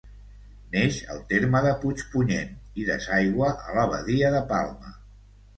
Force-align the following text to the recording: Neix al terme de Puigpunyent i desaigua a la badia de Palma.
Neix 0.75 1.01
al 1.15 1.19
terme 1.33 1.61
de 1.67 1.73
Puigpunyent 1.83 2.49
i 2.85 2.89
desaigua 2.89 3.53
a 3.67 3.79
la 3.81 3.87
badia 3.95 4.37
de 4.39 4.45
Palma. 4.55 4.99